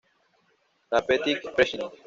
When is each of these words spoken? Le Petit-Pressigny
Le 0.91 0.99
Petit-Pressigny 1.03 1.83